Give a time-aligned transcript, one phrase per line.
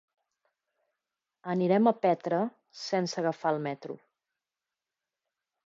[1.53, 2.41] Anirem a Petra
[2.85, 4.01] sense agafar el metro.